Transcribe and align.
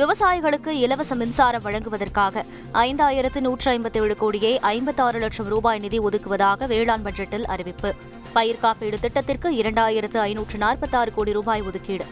விவசாயிகளுக்கு 0.00 0.68
இலவச 0.68 1.14
மின்சாரம் 1.14 1.62
வழங்குவதற்காக 1.62 2.44
ஐந்தாயிரத்து 2.72 3.40
நூற்று 3.40 3.70
ஐம்பத்தேழு 3.70 4.16
கோடியே 4.16 4.58
ஐம்பத்தாறு 4.60 5.18
லட்சம் 5.18 5.46
ரூபாய் 5.46 5.78
நிதி 5.78 5.98
ஒதுக்குவதாக 6.00 6.66
வேளாண் 6.66 7.04
பட்ஜெட்டில் 7.06 7.44
அறிவிப்பு. 7.44 7.94
பயிர் 8.32 8.60
காப்பீடு 8.60 8.98
திட்டத்திற்கு 9.00 9.50
இரண்டாயிரத்து 9.50 10.18
ஐநூற்று 10.18 10.58
நாற்பத்தாறு 10.58 11.14
கோடி 11.14 11.32
ரூபாய் 11.32 11.62
ஒதுக்கீடு. 11.62 12.04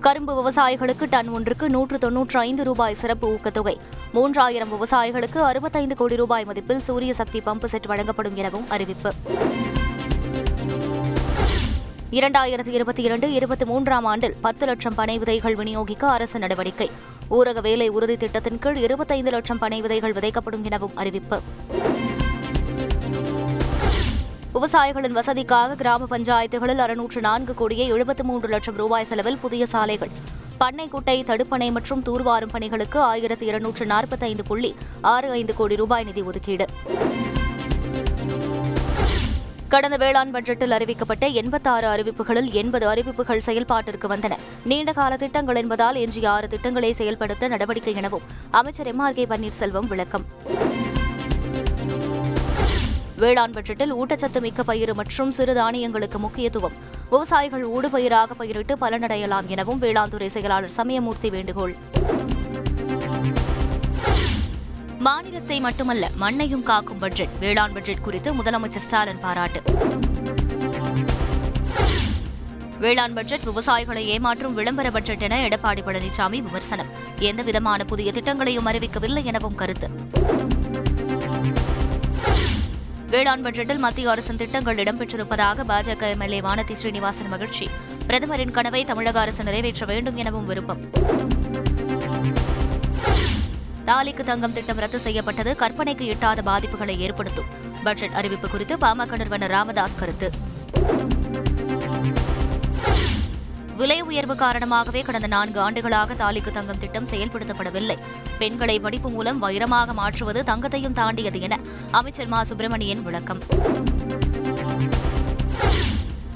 கரும்பு 0.00 0.32
விவசாயிகளுக்கு 0.40 1.06
டன் 1.10 1.28
ஒன்றுக்கு 1.28 1.68
நூற்று 1.70 1.98
தொன்னூற்று 1.98 2.40
ஐந்து 2.40 2.64
ரூபாய் 2.64 2.94
சிறப்பு 2.94 3.28
ஊக்கத்தொகை. 3.34 3.76
மூன்றாயிரம் 4.14 4.72
விவசாயிகளுக்கு 4.74 5.38
அறுபத்தைந்து 5.38 5.96
கோடி 5.96 6.16
ரூபாய் 6.16 6.46
மதிப்பில் 6.48 6.84
சூரிய 6.88 7.14
சக்தி 7.14 7.42
பம்பு 7.46 7.64
செட் 7.64 7.86
வழங்கப்படும் 7.86 8.36
எனவும் 8.36 8.70
அறிவிப்பு. 8.70 9.12
இரண்டாயிரத்தி 12.14 12.68
இருபத்தி 12.68 13.02
இரண்டு 13.02 13.32
இருபத்தி 13.32 13.64
மூன்றாம் 13.64 14.04
ஆண்டில் 14.04 14.34
பத்து 14.40 14.66
லட்சம் 14.66 14.94
பனை 14.94 15.18
விதைகள் 15.18 15.56
விநியோகிக்க 15.56 16.04
அரசு 16.06 16.38
நடவடிக்கை. 16.38 16.90
ஊரக 17.30 17.60
வேலை 17.60 17.88
உறுதி 17.88 18.16
திட்டத்தின் 18.16 18.58
கீழ் 18.58 18.76
இருபத்தைந்து 18.76 19.30
லட்சம் 19.30 19.58
பனை 19.58 19.80
விதைகள் 19.80 20.12
விதைக்கப்படும் 20.12 20.62
எனவும் 20.62 20.96
அறிவிப்பு. 20.96 21.40
விவசாயிகளின் 24.52 25.16
வசதிக்காக 25.16 25.76
கிராம 25.76 26.06
பஞ்சாயத்துகளில் 26.10 26.78
அறுநூற்று 26.78 27.20
நான்கு 27.20 27.54
கோடியே 27.54 27.86
எழுபத்து 27.86 28.24
மூன்று 28.24 28.48
லட்சம் 28.48 28.76
ரூபாய் 28.76 29.04
செலவில் 29.04 29.38
புதிய 29.38 29.66
சாலைகள். 29.66 30.10
பண்ணை 30.58 30.88
குட்டை 30.88 31.24
தடுப்பணை 31.24 31.70
மற்றும் 31.70 32.02
தூர்வாரும் 32.02 32.52
பணிகளுக்கு 32.52 33.00
ஆயிரத்து 33.00 33.46
இருநூற்று 33.46 33.86
நாற்பத்தைந்து 33.86 34.44
புள்ளி 34.44 34.74
ஆறு 35.00 35.30
ஐந்து 35.30 35.54
கோடி 35.54 35.76
ரூபாய் 35.76 36.04
நிதி 36.04 36.22
ஒதுக்கீடு. 36.22 36.66
கடந்த 39.74 39.96
வேளாண் 39.96 40.34
பட்ஜெட்டில் 40.34 40.74
அறிவிக்கப்பட்ட 40.76 41.32
எண்பத்தாறு 41.32 41.86
அறிவிப்புகளில் 41.86 42.50
எண்பது 42.52 42.88
அறிவிப்புகள் 42.88 43.40
செயல்பாட்டிற்கு 43.46 44.08
வந்தன. 44.08 44.36
நீண்டகால 44.64 45.16
திட்டங்கள் 45.16 45.56
என்பதால் 45.56 45.94
எஞ்சிய 45.94 46.30
ஆறு 46.30 46.48
திட்டங்களை 46.48 46.92
செயல்படுத்த 46.92 47.48
நடவடிக்கை 47.48 47.94
எனவும் 47.94 48.22
அமைச்சர் 48.50 48.86
எம் 48.86 48.98
ஆர் 48.98 49.14
கே 49.14 49.24
பன்னீர்செல்வம் 49.24 49.86
விளக்கம். 49.86 50.24
வேளாண் 53.16 53.50
பட்ஜெட்டில் 53.50 53.94
ஊட்டச்சத்து 54.00 54.40
மிக்க 54.40 54.62
பயிர் 54.62 54.94
மற்றும் 54.94 55.32
சிறு 55.32 55.54
தானியங்களுக்கு 55.54 56.16
முக்கியத்துவம். 56.16 56.72
விவசாயிகள் 57.10 57.68
ஊடுபயிராக 57.68 58.34
பயிரிட்டு 58.36 58.76
பலனடையலாம் 58.80 59.46
எனவும் 59.46 59.78
வேளாண் 59.78 60.08
துறை 60.08 60.28
செயலாளர் 60.28 60.70
சமயமூர்த்தி 60.70 61.30
வேண்டுகோள். 61.30 61.76
மாநிலத்தை 65.04 65.56
மட்டுமல்ல 65.60 66.04
மண்ணையும் 66.16 66.62
காக்கும் 66.62 66.98
பட்ஜெட் 66.98 67.32
வேளாண் 67.40 67.72
பட்ஜெட் 67.72 68.00
குறித்து 68.00 68.28
முதலமைச்சர் 68.34 68.84
ஸ்டாலின் 68.84 69.20
பாராட்டு. 69.20 69.60
வேளாண் 72.78 73.12
பட்ஜெட் 73.12 73.46
விவசாயிகளை 73.48 74.02
ஏமாற்றும் 74.14 74.56
விளம்பர 74.58 74.90
பட்ஜெட் 74.90 75.24
என 75.26 75.38
எடப்பாடி 75.48 75.82
பழனிசாமி 75.88 76.38
விமர்சனம். 76.46 76.90
எந்தவிதமான 77.18 77.84
புதிய 77.84 78.12
திட்டங்களையும் 78.12 78.68
அறிவிக்கவில்லை 78.70 79.24
எனவும் 79.24 79.54
கருத்து. 79.54 79.88
வேளாண் 83.08 83.44
பட்ஜெட்டில் 83.46 83.84
மத்திய 83.86 84.10
அரசின் 84.10 84.36
திட்டங்கள் 84.36 84.76
இடம்பெற்றிருப்பதாக 84.76 85.66
பாஜக 85.72 86.10
எம்எல்ஏ 86.10 86.40
வானதி 86.40 86.72
ஸ்ரீனிவாசன் 86.72 87.28
மகிழ்ச்சி. 87.28 87.68
பிரதமரின் 88.06 88.50
கனவை 88.50 88.84
தமிழக 88.84 89.20
அரசு 89.20 89.44
நிறைவேற்ற 89.44 89.84
வேண்டும் 89.86 90.16
எனவும் 90.16 90.44
விருப்பம். 90.44 90.82
தாலிக்கு 93.86 94.24
தங்கம் 94.24 94.52
திட்டம் 94.52 94.76
ரத்து 94.76 94.98
செய்யப்பட்டது. 94.98 95.56
கற்பனைக்கு 95.60 96.04
எட்டாத 96.06 96.42
பாதிப்புகளை 96.42 96.96
ஏற்படுத்தும். 96.98 97.44
பட்ஜெட் 97.82 98.10
அறிவிப்பு 98.10 98.48
குறித்து 98.48 98.76
பாமக 98.76 99.16
நிறுவனர் 99.16 99.50
ராமதாஸ் 99.50 99.96
கருத்து. 99.96 100.30
விலை 103.76 104.00
உயர்வு 104.00 104.36
காரணமாகவே 104.36 105.00
கடந்த 105.02 105.26
நான்கு 105.26 105.60
ஆண்டுகளாக 105.60 106.14
தாலிக்கு 106.14 106.52
தங்கம் 106.52 106.78
திட்டம் 106.78 107.08
செயல்படுத்தப்படவில்லை. 107.08 107.96
பெண்களை 108.38 108.80
படிப்பு 108.80 109.10
மூலம் 109.10 109.42
வைரமாக 109.42 109.92
மாற்றுவது 109.92 110.42
தங்கத்தையும் 110.42 110.92
தாண்டியது 110.92 111.40
என 111.40 111.58
அமைச்சர் 111.90 112.26
மா. 112.26 112.42
சுப்பிரமணியன் 112.42 113.02
விளக்கம். 113.02 113.40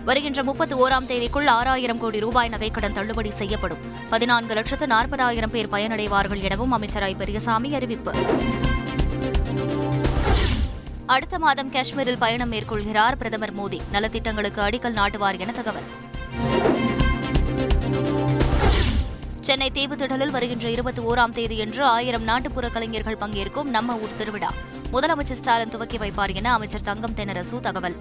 வருகின்ற 0.09 0.43
முப்பத்தி 0.43 0.75
ஓராம் 0.75 1.07
தேதிக்குள் 1.11 1.47
ஆறாயிரம் 1.47 1.99
கோடி 1.99 2.19
ரூபாய் 2.21 2.49
நகைக்கடன் 2.49 2.93
தள்ளுபடி 2.93 3.31
செய்யப்படும். 3.31 3.79
பதினான்கு 4.11 4.55
லட்சத்து 4.55 4.87
நாற்பதாயிரம் 4.87 5.51
பேர் 5.51 5.69
பயனடைவார்கள் 5.69 6.41
எனவும் 6.41 6.73
அமைச்சர் 6.73 7.03
ஐ 7.03 7.15
பெரியசாமி 7.15 7.75
அறிவிப்பு. 7.75 8.13
அடுத்த 11.07 11.39
மாதம் 11.39 11.71
காஷ்மீரில் 11.71 12.19
பயணம் 12.19 12.53
மேற்கொள்கிறார் 12.53 13.17
பிரதமர் 13.19 13.57
மோடி. 13.57 13.81
நலத்திட்டங்களுக்கு 13.93 14.61
அடிக்கல் 14.69 14.99
நாட்டுவார் 15.01 15.39
என 15.39 15.53
தகவல். 15.53 15.89
சென்னை 19.41 19.71
தீவுத்திடலில் 19.75 20.31
வருகின்ற 20.31 20.71
இருபத்தி 20.71 21.03
ஓராம் 21.03 21.33
தேதியன்று 21.33 21.83
ஆயிரம் 21.83 22.23
நாட்டுப்புற 22.23 22.69
கலைஞர்கள் 22.69 23.21
பங்கேற்கும் 23.21 23.71
நம்ம 23.77 23.97
ஊர் 23.97 24.17
திருவிழா. 24.19 24.53
முதலமைச்சர் 24.93 25.41
ஸ்டாலின் 25.43 25.71
துவக்கி 25.71 25.99
வைப்பார் 25.99 26.35
என 26.35 26.53
அமைச்சர் 26.53 26.89
தங்கம் 26.91 27.15
தென்னரசு 27.15 27.61
தகவல். 27.61 27.97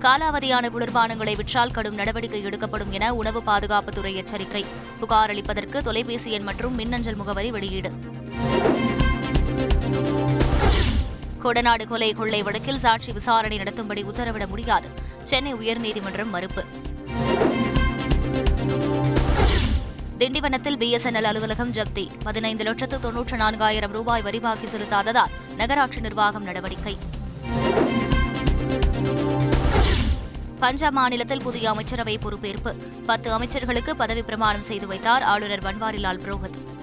காலாவதியான 0.00 0.68
குளிர்பானங்களை 0.70 1.36
விற்றால் 1.36 1.70
கடும் 1.70 1.94
நடவடிக்கை 1.94 2.42
எடுக்கப்படும் 2.42 2.92
என 2.92 3.14
உணவு 3.14 3.40
பாதுகாப்புத்துறை 3.40 4.14
எச்சரிக்கை. 4.14 4.64
புகார் 5.00 5.30
அளிப்பதற்கு 5.30 5.82
தொலைபேசி 5.82 6.30
எண் 6.30 6.42
மற்றும் 6.42 6.74
மின்னஞ்சல் 6.74 7.16
முகவரி 7.16 7.50
வெளியீடு. 7.50 7.92
கொடநாடு 11.42 11.86
கொலை 11.86 12.12
கொள்ளை 12.12 12.42
வழக்கில் 12.42 12.78
சாட்சி 12.78 13.12
விசாரணை 13.12 13.58
நடத்தும்படி 13.58 14.02
உத்தரவிட 14.02 14.46
முடியாது. 14.46 14.88
சென்னை 15.24 15.54
உயர்நீதிமன்றம் 15.54 16.30
மறுப்பு. 16.30 16.64
திண்டிவனத்தில் 20.18 20.76
பிஎஸ்என்எல் 20.76 21.28
அலுவலகம் 21.30 21.72
ஜப்தி. 21.72 22.08
பதினைந்து 22.22 22.64
லட்சத்து 22.64 23.00
தொன்னூற்று 23.00 23.36
நான்காயிரம் 23.36 23.92
ரூபாய் 23.92 24.22
வரிவாக்கி 24.22 24.66
செலுத்தாததால் 24.66 25.30
நகராட்சி 25.56 26.00
நிர்வாகம் 26.00 26.42
நடவடிக்கை. 26.42 26.96
பஞ்சாப் 30.58 30.92
மாநிலத்தில் 30.92 31.42
புதிய 31.42 31.70
அமைச்சரவை 31.70 32.18
பொறுப்பேற்பு. 32.18 32.72
பத்து 33.06 33.38
அமைச்சர்களுக்கு 33.38 33.90
பதவி 33.90 34.22
பிரமாணம் 34.22 34.62
செய்து 34.62 34.86
வைத்தார் 34.86 35.22
ஆளுநர் 35.22 35.62
பன்வாரிலால் 35.62 36.20
புரோஹித். 36.20 36.76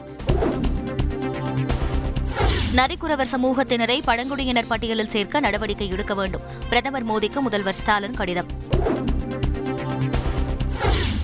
நரிக்குறவர் 2.75 3.27
சமூகத்தினரை 3.31 4.01
பழங்குடியினர் 4.05 4.67
பட்டியலில் 4.67 5.07
சேர்க்க 5.07 5.39
நடவடிக்கை 5.39 5.89
எடுக்க 5.89 6.13
வேண்டும். 6.13 6.41
பிரதமர் 6.69 7.05
மோடிக்கு 7.05 7.39
முதல்வர் 7.39 7.73
ஸ்டாலின் 7.73 8.13
கடிதம். 8.13 8.47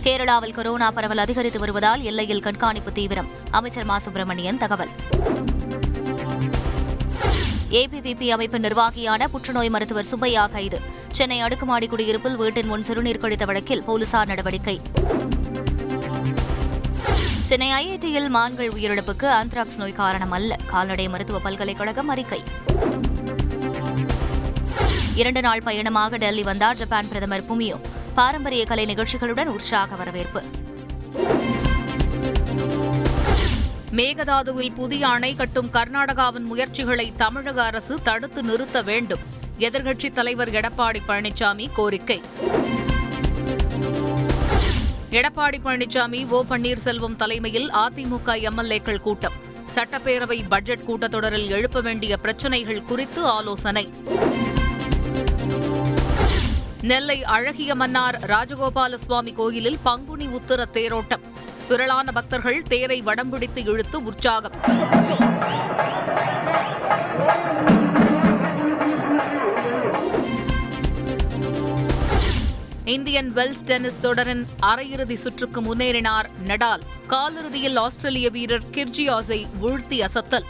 கேரளாவில் 0.03 0.53
கொரோனா 0.53 0.91
பரவல் 0.91 1.17
அதிகரித்து 1.17 1.59
வருவதால் 1.59 2.01
எல்லையில் 2.01 2.41
கண்காணிப்பு 2.41 2.91
தீவிரம். 2.91 3.27
அமைச்சர் 3.51 3.83
மா. 3.83 3.99
சுப்பிரமணியன் 3.99 4.57
தகவல். 4.57 4.89
ஏபிவிபி 7.71 8.29
அமைப்பு 8.29 8.59
நிர்வாகியான 8.59 9.27
புற்றுநோய் 9.27 9.69
மருத்துவர் 9.69 10.05
சுப்பையா 10.05 10.47
கைது 10.47 10.79
சென்னை 11.11 11.39
அடுக்குமாடி 11.39 11.87
குடியிருப்பில் 11.87 12.35
வீட்டின் 12.35 12.67
முன் 12.67 12.83
சிறுநீர் 12.83 13.17
கழித்த 13.17 13.45
வழக்கில் 13.45 13.83
போலீசார் 13.83 14.27
நடவடிக்கை. 14.27 14.81
சென்னை 17.41 17.69
ஐஐடியில் 17.71 18.29
மான்கள் 18.29 18.69
உயிரிழப்புக்கு 18.69 19.23
ஆந்த்ராக்ஸ் 19.23 19.77
நோய் 19.77 19.91
காரணம் 19.91 20.31
அல்ல. 20.31 20.55
கால்நடை 20.65 21.07
மருத்துவ 21.07 21.39
பல்கலைக்கழகம் 21.39 22.07
அறிக்கை. 22.07 22.43
இரண்டு 25.15 25.41
நாள் 25.41 25.61
பயணமாக 25.63 26.17
டெல்லி 26.17 26.43
வந்தார் 26.43 26.75
ஜப்பான் 26.75 27.07
பிரதமர் 27.07 27.45
புமியோ. 27.45 27.79
பாரம்பரிய 28.15 28.65
கலை 28.65 28.85
நிகழ்ச்சிகளுடன் 28.85 29.45
உற்சாக 29.45 29.95
வரவேற்பு. 29.95 30.43
மேகதாதுவில் 33.91 34.73
புதிய 34.73 35.07
அணை 35.07 35.35
கட்டும் 35.35 35.69
கர்நாடகாவின் 35.71 36.43
முயற்சிகளை 36.43 37.13
தமிழக 37.17 37.63
அரசு 37.63 38.01
தடுத்து 38.01 38.43
நிறுத்த 38.43 38.81
வேண்டும். 38.81 39.19
எதிர்க்கட்சித் 39.59 40.11
தலைவர் 40.11 40.51
எடப்பாடி 40.51 40.99
பழனிசாமி 41.07 41.67
கோரிக்கை. 41.73 42.21
எடப்பாடி 45.11 45.57
பழனிசாமி 45.65 46.29
ஓ 46.29 46.43
பன்னீர்செல்வம் 46.49 47.15
தலைமையில் 47.15 47.69
அதிமுக 47.69 48.49
எம்எல்ஏக்கள் 48.49 49.01
கூட்டம். 49.01 49.33
சட்டப்பேரவை 49.75 50.43
பட்ஜெட் 50.49 50.85
கூட்டத்தொடரில் 50.87 51.47
எழுப்ப 51.47 51.81
வேண்டிய 51.81 52.17
பிரச்சினைகள் 52.17 52.83
குறித்து 52.83 53.25
ஆலோசனை. 53.25 53.93
நெல்லை 56.81 57.23
அழகிய 57.23 57.75
மன்னார் 57.75 58.19
ராஜகோபால 58.19 58.95
சுவாமி 58.95 59.31
கோயிலில் 59.31 59.77
பங்குனி 59.83 60.27
உத்தர 60.27 60.67
தேரோட்டம். 60.73 61.29
திரளான 61.71 62.11
பக்தர்கள் 62.11 62.63
தேரை 62.63 63.01
வடம் 63.01 63.29
பிடித்து 63.29 63.63
இழுத்து 63.63 64.03
உற்சாகம். 64.03 64.55
இந்தியன் 72.85 73.33
வெல்ஸ் 73.33 73.63
டென்னிஸ் 73.65 73.99
தொடரின் 73.99 74.47
அரையிறுதி 74.61 75.13
சுற்றுக்கு 75.13 75.61
முன்னேறினார் 75.61 76.27
நடால். 76.47 76.83
காலிறுதியில் 77.07 77.75
ஆஸ்திரேலிய 77.75 78.29
வீரர் 78.29 78.67
கிர்ஜியாஸை 78.71 79.39
வீழ்த்தி 79.61 79.99
அசத்தல். 80.07 80.47